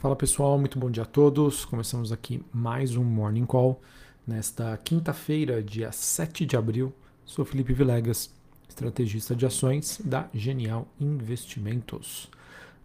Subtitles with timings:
[0.00, 1.66] Fala pessoal, muito bom dia a todos.
[1.66, 3.78] Começamos aqui mais um Morning Call
[4.26, 6.90] nesta quinta-feira, dia 7 de abril.
[7.22, 8.34] Sou Felipe Vilegas,
[8.66, 12.30] estrategista de ações da Genial Investimentos.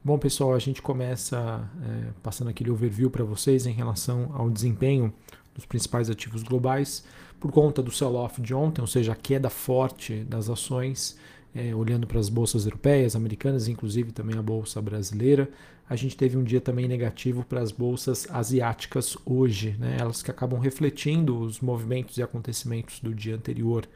[0.03, 5.13] Bom pessoal, a gente começa é, passando aquele overview para vocês em relação ao desempenho
[5.53, 7.05] dos principais ativos globais
[7.39, 11.17] por conta do sell-off de ontem, ou seja, a queda forte das ações
[11.55, 15.49] é, olhando para as bolsas europeias, americanas, inclusive também a bolsa brasileira,
[15.89, 19.97] a gente teve um dia também negativo para as bolsas asiáticas hoje, né?
[19.99, 23.87] elas que acabam refletindo os movimentos e acontecimentos do dia anterior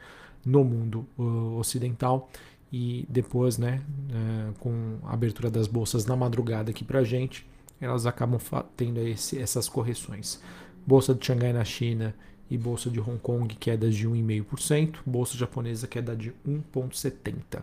[0.44, 1.06] no mundo
[1.58, 2.30] ocidental
[2.72, 7.46] e depois, né, uh, com a abertura das bolsas na madrugada aqui para a gente,
[7.80, 8.40] elas acabam
[8.76, 10.40] tendo esse, essas correções.
[10.86, 12.14] Bolsa de Xangai na China
[12.50, 17.62] e bolsa de Hong Kong queda de 1,5%, bolsa japonesa queda de 1,70%.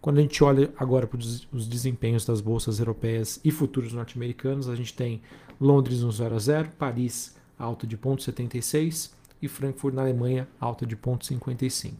[0.00, 4.74] Quando a gente olha agora para os desempenhos das bolsas europeias e futuros norte-americanos, a
[4.74, 5.20] gente tem
[5.60, 9.10] Londres no 0 a 0, Paris alta de 0,76
[9.42, 11.92] e Frankfurt na Alemanha alta de 0,55.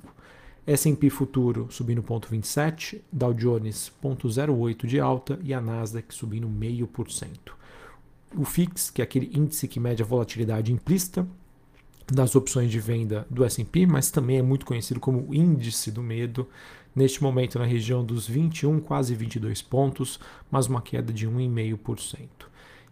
[0.66, 7.52] S&P futuro subindo 0,27, Dow Jones 0,08 de alta e a Nasdaq subindo 0,5%.
[8.36, 11.26] O FIX, que é aquele índice que mede a volatilidade implícita,
[12.12, 16.48] das opções de venda do S&P, mas também é muito conhecido como índice do medo,
[16.94, 20.18] neste momento na região dos 21, quase 22 pontos,
[20.50, 22.28] mas uma queda de 1,5%.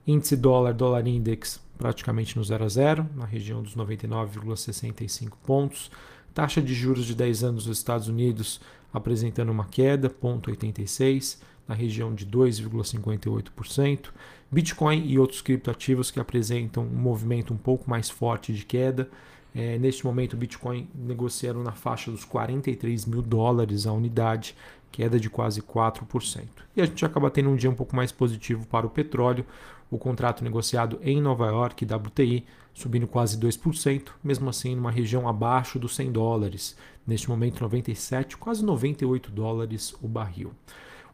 [0.07, 5.91] Índice dólar, dólar index praticamente no 0 a 0, na região dos 99,65 pontos.
[6.35, 8.61] Taxa de juros de 10 anos dos Estados Unidos
[8.93, 14.11] apresentando uma queda, 0,86 na região de 2,58%.
[14.51, 19.09] Bitcoin e outros criptoativos que apresentam um movimento um pouco mais forte de queda.
[19.55, 24.55] É, neste momento, o Bitcoin negociando na faixa dos 43 mil dólares a unidade,
[24.91, 26.47] queda de quase 4%.
[26.75, 29.45] E a gente acaba tendo um dia um pouco mais positivo para o petróleo,
[29.91, 35.79] o contrato negociado em Nova York, WTI, subindo quase 2%, mesmo assim numa região abaixo
[35.79, 40.53] dos 100 dólares, neste momento 97, quase 98 dólares o barril.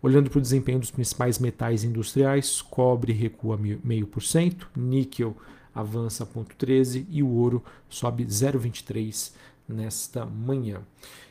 [0.05, 5.35] Olhando para o desempenho dos principais metais industriais, cobre recua 0,5%, níquel
[5.75, 9.33] avança 0,13% e o ouro sobe 0,23%
[9.67, 10.83] nesta manhã.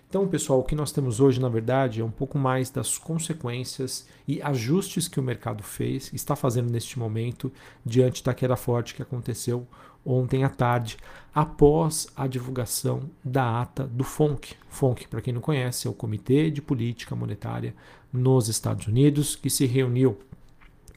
[0.09, 4.07] Então, pessoal, o que nós temos hoje, na verdade, é um pouco mais das consequências
[4.27, 7.53] e ajustes que o mercado fez, está fazendo neste momento,
[7.85, 9.67] diante da queda forte que aconteceu
[10.03, 10.97] ontem à tarde,
[11.33, 14.55] após a divulgação da ata do FONC.
[14.67, 17.75] FONC, para quem não conhece, é o Comitê de Política Monetária
[18.13, 20.17] nos Estados Unidos, que se reuniu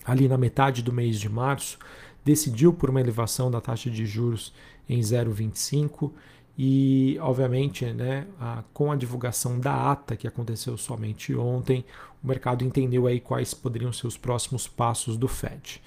[0.05, 1.79] ali na metade do mês de março,
[2.25, 4.53] decidiu por uma elevação da taxa de juros
[4.89, 6.13] em 0,25
[6.59, 11.85] e, obviamente, né, a, com a divulgação da ata que aconteceu somente ontem,
[12.23, 15.83] o mercado entendeu aí quais poderiam ser os próximos passos do Fed.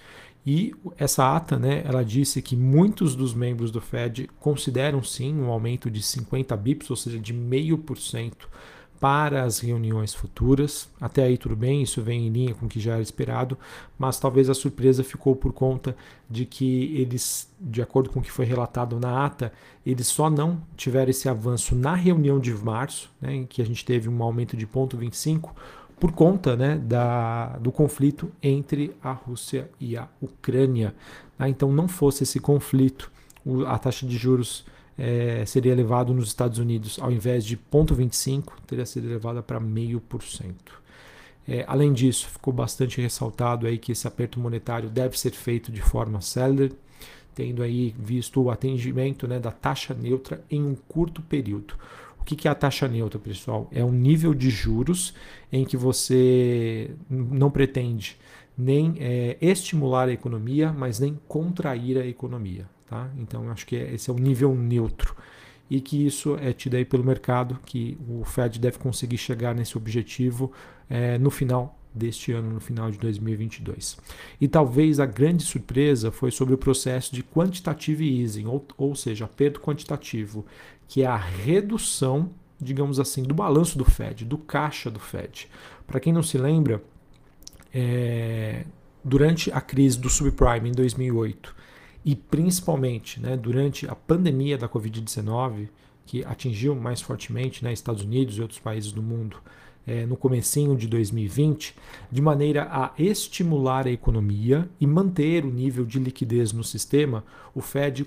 [0.45, 5.49] E essa ata, né, ela disse que muitos dos membros do Fed consideram sim um
[5.49, 8.49] aumento de 50 bips, ou seja, de meio por cento
[8.99, 10.89] para as reuniões futuras.
[10.99, 13.57] Até aí tudo bem, isso vem em linha com o que já era esperado,
[13.97, 15.95] mas talvez a surpresa ficou por conta
[16.29, 19.53] de que eles, de acordo com o que foi relatado na ata,
[19.85, 23.85] eles só não tiveram esse avanço na reunião de março, né, em que a gente
[23.85, 25.51] teve um aumento de 0,25
[25.99, 30.95] por conta né, da, do conflito entre a Rússia e a Ucrânia.
[31.37, 31.49] Tá?
[31.49, 33.11] Então, não fosse esse conflito,
[33.67, 34.65] a taxa de juros
[34.99, 40.53] é, seria elevado nos Estados Unidos, ao invés de 0,25, teria sido elevada para 0,5%.
[41.47, 45.81] É, além disso, ficou bastante ressaltado aí que esse aperto monetário deve ser feito de
[45.81, 46.73] forma célere,
[47.33, 51.75] tendo aí visto o atendimento né, da taxa neutra em um curto período.
[52.19, 53.67] O que é a taxa neutra, pessoal?
[53.71, 55.15] É um nível de juros
[55.51, 58.17] em que você não pretende
[58.57, 62.67] nem é, estimular a economia, mas nem contrair a economia.
[62.89, 63.07] Tá?
[63.17, 65.15] Então, acho que esse é o nível neutro.
[65.69, 69.77] E que isso é tido aí pelo mercado, que o Fed deve conseguir chegar nesse
[69.77, 70.51] objetivo
[70.89, 73.97] é, no final deste ano, no final de 2022.
[74.41, 79.25] E talvez a grande surpresa foi sobre o processo de quantitative easing, ou, ou seja,
[79.25, 80.43] aperto quantitativo,
[80.87, 85.47] que é a redução, digamos assim, do balanço do Fed, do caixa do Fed.
[85.85, 86.81] Para quem não se lembra,
[87.71, 88.65] é,
[89.03, 91.59] durante a crise do subprime em 2008
[92.03, 95.69] e principalmente né, durante a pandemia da Covid-19,
[96.05, 99.37] que atingiu mais fortemente né, Estados Unidos e outros países do mundo,
[99.85, 101.75] é, no comecinho de 2020,
[102.11, 107.23] de maneira a estimular a economia e manter o nível de liquidez no sistema,
[107.55, 108.05] o Fed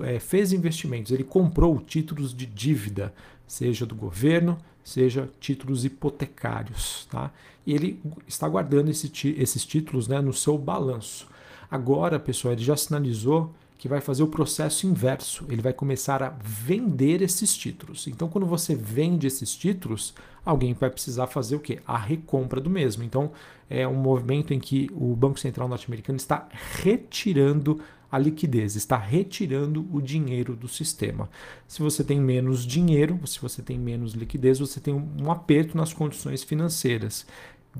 [0.00, 3.14] é, fez investimentos, ele comprou títulos de dívida,
[3.46, 7.06] seja do governo, seja títulos hipotecários.
[7.10, 7.32] Tá?
[7.66, 11.26] E ele está guardando esse, esses títulos né, no seu balanço.
[11.72, 15.46] Agora, pessoal, ele já sinalizou que vai fazer o processo inverso.
[15.48, 18.06] Ele vai começar a vender esses títulos.
[18.06, 20.12] Então, quando você vende esses títulos,
[20.44, 21.78] alguém vai precisar fazer o quê?
[21.86, 23.02] A recompra do mesmo.
[23.02, 23.32] Então,
[23.70, 26.46] é um movimento em que o Banco Central norte-americano está
[26.82, 27.80] retirando
[28.10, 31.30] a liquidez, está retirando o dinheiro do sistema.
[31.66, 35.94] Se você tem menos dinheiro, se você tem menos liquidez, você tem um aperto nas
[35.94, 37.26] condições financeiras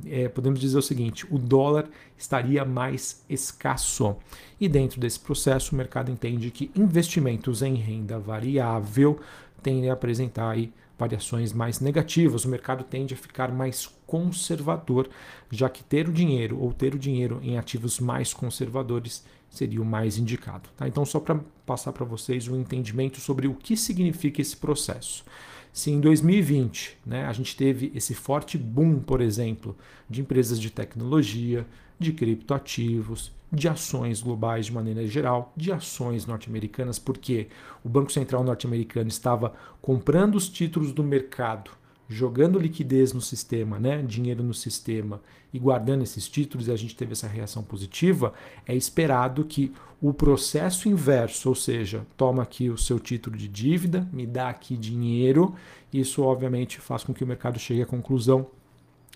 [0.07, 4.17] é, podemos dizer o seguinte: o dólar estaria mais escasso.
[4.61, 9.19] E dentro desse processo, o mercado entende que investimentos em renda variável
[9.63, 12.45] tendem a apresentar aí variações mais negativas.
[12.45, 15.09] O mercado tende a ficar mais conservador,
[15.51, 19.85] já que ter o dinheiro ou ter o dinheiro em ativos mais conservadores seria o
[19.85, 20.69] mais indicado.
[20.77, 20.89] Tá?
[20.89, 25.25] Então, só para passar para vocês um entendimento sobre o que significa esse processo.
[25.73, 29.75] Se em 2020 né, a gente teve esse forte boom, por exemplo,
[30.09, 31.67] de empresas de tecnologia,
[31.99, 37.49] de criptoativos, de ações globais de maneira geral, de ações norte-americanas, porque
[37.83, 41.71] o Banco Central norte-americano estava comprando os títulos do mercado
[42.13, 45.21] jogando liquidez no sistema, né, dinheiro no sistema
[45.53, 48.33] e guardando esses títulos e a gente teve essa reação positiva,
[48.67, 54.09] é esperado que o processo inverso, ou seja, toma aqui o seu título de dívida,
[54.13, 55.55] me dá aqui dinheiro,
[55.93, 58.47] isso obviamente faz com que o mercado chegue à conclusão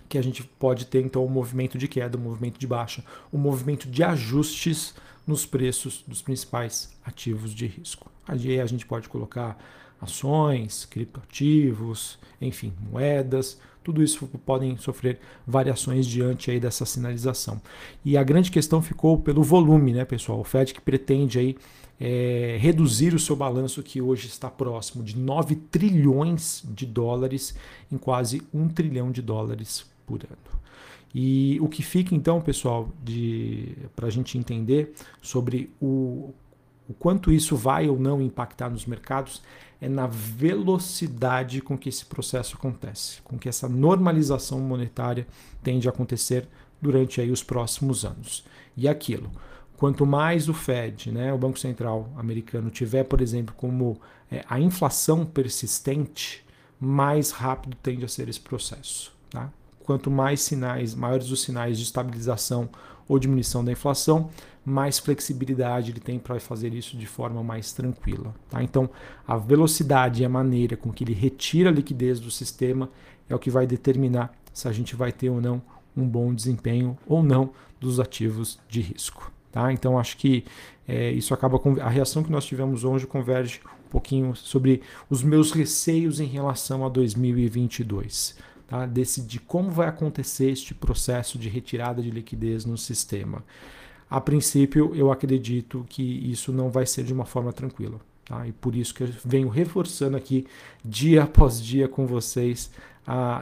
[0.09, 3.39] que a gente pode ter então um movimento de queda, um movimento de baixa, um
[3.39, 4.95] movimento de ajustes
[5.27, 8.11] nos preços dos principais ativos de risco.
[8.29, 9.59] Aí a gente pode colocar
[10.01, 17.61] ações, criptoativos, enfim, moedas, tudo isso podem sofrer variações diante aí dessa sinalização.
[18.05, 20.41] E a grande questão ficou pelo volume, né, pessoal?
[20.41, 21.57] O Fed que pretende aí
[22.01, 27.55] é, reduzir o seu balanço que hoje está próximo de 9 trilhões de dólares
[27.91, 30.61] em quase 1 trilhão de dólares por ano.
[31.15, 32.93] E o que fica então, pessoal,
[33.95, 36.35] para a gente entender sobre o
[36.89, 39.43] o quanto isso vai ou não impactar nos mercados
[39.81, 45.27] é na velocidade com que esse processo acontece, com que essa normalização monetária
[45.63, 46.49] tende a acontecer
[46.81, 48.45] durante aí os próximos anos.
[48.77, 49.31] E aquilo,
[49.77, 54.01] quanto mais o Fed, né, o Banco Central americano, tiver, por exemplo, como
[54.31, 56.45] é, a inflação persistente,
[56.79, 59.13] mais rápido tende a ser esse processo.
[59.31, 59.51] Tá?
[59.81, 62.69] Quanto mais sinais, maiores os sinais de estabilização
[63.09, 64.31] ou diminuição da inflação,
[64.67, 68.35] mais flexibilidade ele tem para fazer isso de forma mais tranquila.
[68.51, 68.63] Tá?
[68.65, 68.91] Então,
[69.27, 72.91] a velocidade e a maneira com que ele retira a liquidez do sistema
[73.29, 75.63] é o que vai determinar se a gente vai ter ou não
[75.97, 79.31] um bom desempenho ou não dos ativos de risco.
[79.53, 79.73] Tá?
[79.73, 80.45] Então, acho que
[80.89, 85.23] é, isso acaba com a reação que nós tivemos hoje converge um pouquinho sobre os
[85.23, 88.37] meus receios em relação a 2022
[88.67, 88.85] tá?
[88.85, 93.45] decidir como vai acontecer este processo de retirada de liquidez no sistema.
[94.09, 98.01] A princípio, eu acredito que isso não vai ser de uma forma tranquila.
[98.25, 98.47] Tá?
[98.47, 100.47] E por isso que eu venho reforçando aqui,
[100.85, 102.71] dia após dia, com vocês.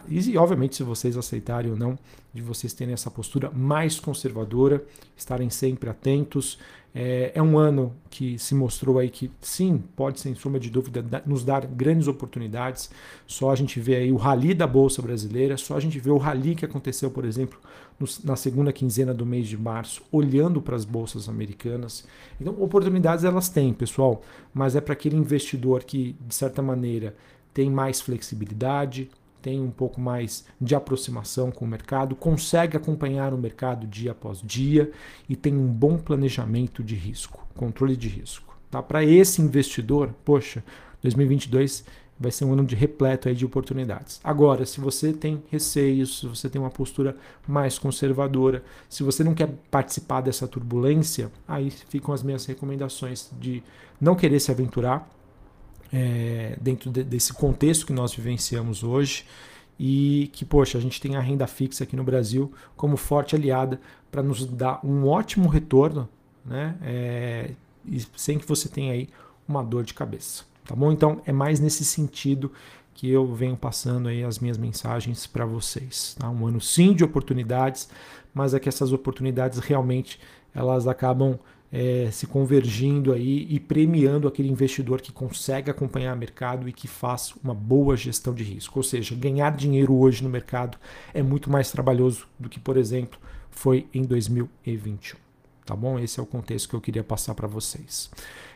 [0.09, 1.99] E, obviamente, se vocês aceitarem ou não,
[2.33, 4.85] de vocês terem essa postura mais conservadora,
[5.17, 6.59] estarem sempre atentos,
[6.95, 11.05] é, é, um ano que se mostrou aí que sim, pode sem sombra de dúvida
[11.27, 12.89] nos dar grandes oportunidades.
[13.27, 16.19] Só a gente vê aí o rally da bolsa brasileira, só a gente vê o
[16.19, 17.59] rally que aconteceu, por exemplo,
[17.99, 22.07] no, na segunda quinzena do mês de março, olhando para as bolsas americanas.
[22.41, 24.23] Então, oportunidades elas têm, pessoal,
[24.53, 27.17] mas é para aquele investidor que de certa maneira
[27.53, 29.11] tem mais flexibilidade,
[29.45, 34.41] tem um pouco mais de aproximação com o mercado, consegue acompanhar o mercado dia após
[34.43, 34.91] dia
[35.29, 38.57] e tem um bom planejamento de risco, controle de risco.
[38.71, 38.83] Tá?
[38.83, 40.65] Para esse investidor, poxa,
[41.03, 41.85] 2022
[42.19, 44.19] vai ser um ano de repleto aí de oportunidades.
[44.25, 47.15] Agora, se você tem receios, se você tem uma postura
[47.47, 53.63] mais conservadora, se você não quer participar dessa turbulência, aí ficam as minhas recomendações de
[54.01, 55.07] não querer se aventurar,
[55.93, 59.25] é, dentro de, desse contexto que nós vivenciamos hoje
[59.79, 63.81] e que, poxa, a gente tem a renda fixa aqui no Brasil como forte aliada
[64.11, 66.09] para nos dar um ótimo retorno,
[66.45, 66.77] né?
[66.83, 67.51] É,
[68.17, 69.09] sem que você tenha aí
[69.47, 70.93] uma dor de cabeça, tá bom?
[70.93, 72.51] Então é mais nesse sentido
[72.95, 76.17] que eu venho passando aí as minhas mensagens para vocês.
[76.19, 76.31] Tá?
[76.31, 77.89] Um ano sim de oportunidades,
[78.33, 80.21] mas é que essas oportunidades realmente
[80.55, 81.39] elas acabam
[81.77, 86.87] é, se convergindo aí e premiando aquele investidor que consegue acompanhar o mercado e que
[86.87, 88.79] faz uma boa gestão de risco.
[88.79, 90.79] Ou seja, ganhar dinheiro hoje no mercado
[91.13, 93.19] é muito mais trabalhoso do que, por exemplo,
[93.51, 95.19] foi em 2021.
[95.67, 95.99] Tá bom?
[95.99, 98.09] Esse é o contexto que eu queria passar para vocês.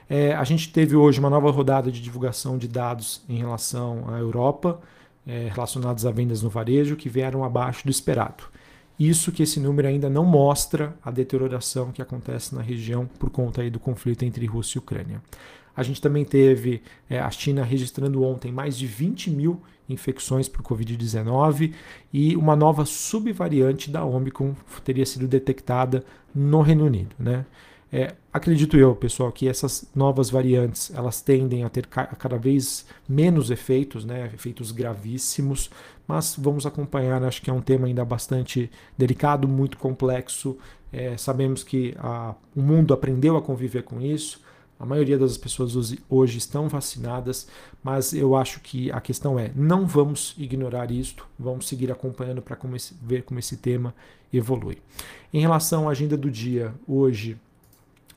[0.09, 4.19] É, a gente teve hoje uma nova rodada de divulgação de dados em relação à
[4.19, 4.81] Europa,
[5.27, 8.45] é, relacionados a vendas no varejo, que vieram abaixo do esperado.
[8.99, 13.63] Isso que esse número ainda não mostra a deterioração que acontece na região por conta
[13.63, 15.23] aí do conflito entre Rússia e Ucrânia.
[15.77, 20.63] A gente também teve é, a China registrando ontem mais de 20 mil infecções por
[20.63, 21.73] Covid-19
[22.13, 27.15] e uma nova subvariante da Omicron teria sido detectada no Reino Unido.
[27.19, 27.47] Né?
[27.91, 33.51] É, acredito eu, pessoal, que essas novas variantes elas tendem a ter cada vez menos
[33.51, 35.71] efeitos, né, efeitos gravíssimos,
[36.07, 37.23] mas vamos acompanhar.
[37.23, 40.59] Acho que é um tema ainda bastante delicado, muito complexo.
[40.93, 44.41] É, sabemos que a, o mundo aprendeu a conviver com isso.
[44.79, 47.49] A maioria das pessoas hoje estão vacinadas,
[47.83, 52.57] mas eu acho que a questão é: não vamos ignorar isto, vamos seguir acompanhando para
[53.03, 53.93] ver como esse tema
[54.33, 54.79] evolui.
[55.33, 57.37] Em relação à agenda do dia, hoje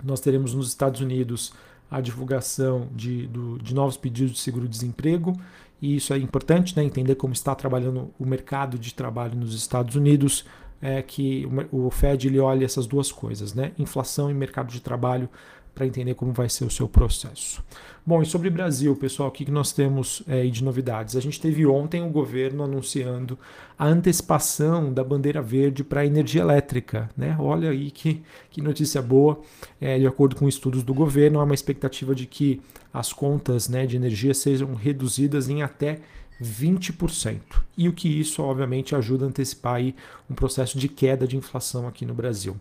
[0.03, 1.53] nós teremos nos Estados Unidos
[1.89, 5.37] a divulgação de, do, de novos pedidos de seguro-desemprego,
[5.81, 9.95] e isso é importante, né, entender como está trabalhando o mercado de trabalho nos Estados
[9.95, 10.45] Unidos,
[10.81, 15.29] é que o, Fed ele olha essas duas coisas, né, inflação e mercado de trabalho,
[15.73, 17.63] para entender como vai ser o seu processo.
[18.05, 21.15] Bom, e sobre Brasil, pessoal, o que nós temos é, de novidades?
[21.15, 23.37] A gente teve ontem o governo anunciando
[23.77, 27.09] a antecipação da bandeira verde para a energia elétrica.
[27.15, 27.35] Né?
[27.39, 29.39] Olha aí que, que notícia boa.
[29.79, 32.59] É, de acordo com estudos do governo, há uma expectativa de que
[32.93, 35.99] as contas né, de energia sejam reduzidas em até
[36.41, 37.39] 20%.
[37.77, 39.95] E o que isso, obviamente, ajuda a antecipar aí
[40.29, 42.57] um processo de queda de inflação aqui no Brasil.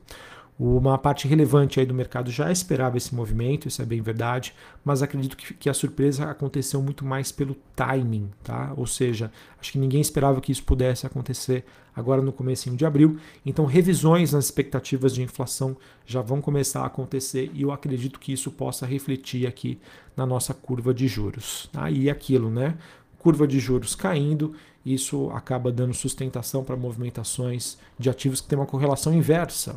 [0.62, 5.02] Uma parte relevante aí do mercado já esperava esse movimento, isso é bem verdade, mas
[5.02, 8.74] acredito que, que, a surpresa aconteceu muito mais pelo timing, tá?
[8.76, 11.64] Ou seja, acho que ninguém esperava que isso pudesse acontecer
[11.96, 13.18] agora no começo de abril.
[13.44, 18.30] Então, revisões nas expectativas de inflação já vão começar a acontecer e eu acredito que
[18.30, 19.80] isso possa refletir aqui
[20.14, 21.70] na nossa curva de juros.
[21.74, 22.12] Aí tá?
[22.12, 22.76] aquilo, né?
[23.20, 28.66] Curva de juros caindo, isso acaba dando sustentação para movimentações de ativos que têm uma
[28.66, 29.76] correlação inversa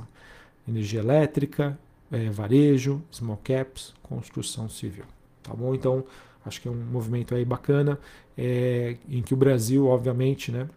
[0.67, 1.77] energia elétrica,
[2.11, 5.05] é, varejo, small caps, construção civil.
[5.41, 5.75] Tá bom?
[5.75, 6.03] Então,
[6.45, 7.99] acho que é um movimento aí bacana,
[8.37, 10.67] é, em que o Brasil, obviamente, né,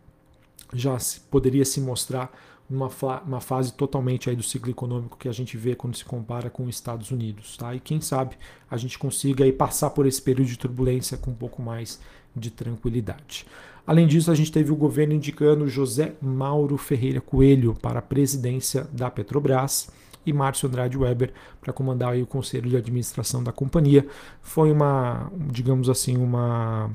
[0.73, 2.32] já se, poderia se mostrar
[2.68, 2.88] uma,
[3.25, 6.64] uma fase totalmente aí do ciclo econômico que a gente vê quando se compara com
[6.64, 7.56] os Estados Unidos.
[7.56, 7.75] Tá?
[7.75, 8.37] E quem sabe
[8.70, 12.00] a gente consiga aí passar por esse período de turbulência com um pouco mais
[12.35, 13.46] de tranquilidade.
[13.87, 18.87] Além disso, a gente teve o governo indicando José Mauro Ferreira Coelho para a presidência
[18.92, 19.88] da Petrobras
[20.26, 24.04] e Márcio Andrade Weber para comandar o conselho de administração da companhia.
[24.42, 26.90] Foi uma, digamos assim, uma,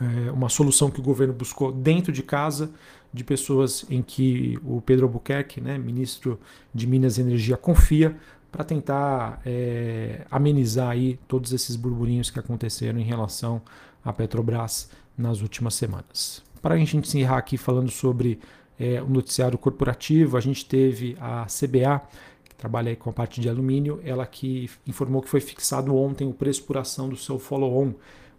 [0.00, 2.70] é, uma solução que o governo buscou dentro de casa,
[3.14, 6.38] de pessoas em que o Pedro Albuquerque, né, ministro
[6.74, 8.16] de Minas e Energia, confia
[8.50, 13.62] para tentar é, amenizar aí todos esses burburinhos que aconteceram em relação
[14.04, 16.42] à Petrobras nas últimas semanas.
[16.60, 18.40] Para a gente encerrar aqui falando sobre
[18.78, 22.02] é, o noticiário corporativo, a gente teve a CBA,
[22.48, 26.32] que trabalha com a parte de alumínio, ela que informou que foi fixado ontem o
[26.32, 27.94] preço por ação do seu follow-on,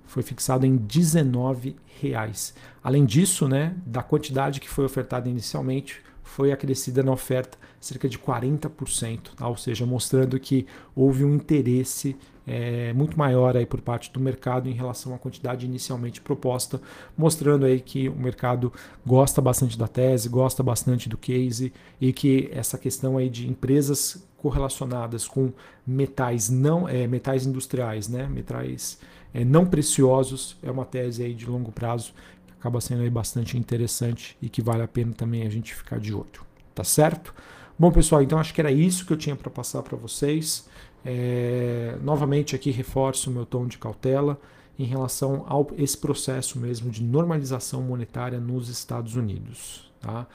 [0.06, 1.76] foi fixado em R$19.
[2.84, 8.18] Além disso, né, da quantidade que foi ofertada inicialmente, foi acrescida na oferta cerca de
[8.18, 9.48] 40%, tá?
[9.48, 14.70] ou seja, mostrando que houve um interesse é, muito maior aí por parte do mercado
[14.70, 16.82] em relação à quantidade inicialmente proposta,
[17.18, 18.72] mostrando aí que o mercado
[19.06, 24.28] gosta bastante da tese, gosta bastante do case e que essa questão aí de empresas
[24.38, 25.52] correlacionadas com
[25.88, 29.00] metais não é, metais industriais, né, metais
[29.36, 32.14] é, não preciosos é uma tese aí de longo prazo
[32.48, 36.00] que acaba sendo aí bastante interessante e que vale a pena também a gente ficar
[36.00, 37.36] de olho, tá certo?
[37.78, 40.70] Bom pessoal, então acho que era isso que eu tinha para passar para vocês.
[41.04, 44.40] É, novamente aqui reforço o meu tom de cautela
[44.80, 49.92] em relação a esse processo mesmo de normalização monetária nos Estados Unidos.
[50.00, 50.26] Tá?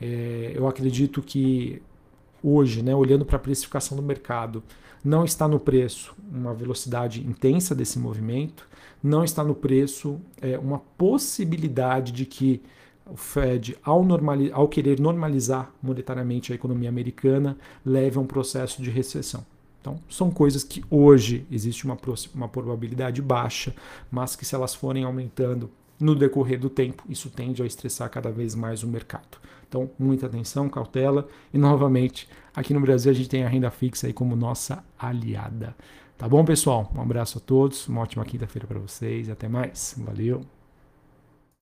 [0.00, 1.82] É, eu acredito que
[2.44, 4.62] hoje, né, olhando para a precificação do mercado,
[5.02, 8.68] não está no preço uma velocidade intensa desse movimento,
[9.02, 12.62] não está no preço é, uma possibilidade de que
[13.06, 14.02] o Fed, ao,
[14.52, 19.44] ao querer normalizar monetariamente a economia americana, leve a um processo de recessão.
[19.80, 21.98] Então, são coisas que hoje existe uma,
[22.34, 23.74] uma probabilidade baixa,
[24.10, 28.30] mas que se elas forem aumentando no decorrer do tempo, isso tende a estressar cada
[28.30, 29.38] vez mais o mercado.
[29.68, 34.06] Então, muita atenção, cautela e novamente, aqui no Brasil a gente tem a renda fixa
[34.06, 35.74] aí como nossa aliada.
[36.16, 36.90] Tá bom, pessoal?
[36.94, 39.96] Um abraço a todos, uma ótima quinta-feira para vocês até mais.
[39.98, 40.53] Valeu.